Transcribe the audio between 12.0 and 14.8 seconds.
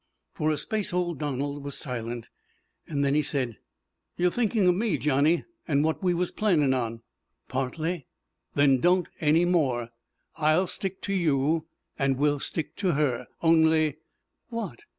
we'll stick to her. Only" "What?"